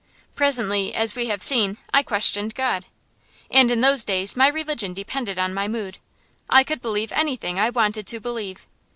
Presently, 0.35 0.95
as 0.95 1.13
we 1.15 1.27
have 1.27 1.43
seen, 1.43 1.77
I 1.93 2.01
questioned 2.01 2.55
God. 2.55 2.87
And 3.51 3.69
in 3.69 3.81
those 3.81 4.03
days 4.03 4.35
my 4.35 4.47
religion 4.47 4.95
depended 4.95 5.37
on 5.37 5.53
my 5.53 5.67
mood. 5.67 5.99
I 6.49 6.63
could 6.63 6.81
believe 6.81 7.11
anything 7.11 7.59
I 7.59 7.69
wanted 7.69 8.07
to 8.07 8.19
believe. 8.19 8.65